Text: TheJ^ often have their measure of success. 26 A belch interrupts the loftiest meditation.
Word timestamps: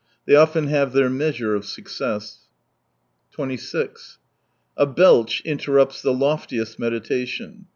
TheJ^ 0.27 0.41
often 0.41 0.65
have 0.65 0.93
their 0.93 1.11
measure 1.11 1.53
of 1.53 1.63
success. 1.63 2.47
26 3.33 4.17
A 4.75 4.87
belch 4.87 5.41
interrupts 5.45 6.01
the 6.01 6.11
loftiest 6.11 6.79
meditation. 6.79 7.67